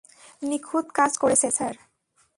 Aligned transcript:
নিখুঁত 0.41 0.85
কাজ 0.93 1.11
করেছে, 1.17 1.47
স্যার। 1.51 1.75